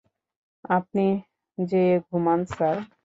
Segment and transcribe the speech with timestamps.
[0.69, 1.05] আপনি
[1.57, 2.77] যেয়ে ঘুমান, স্যার।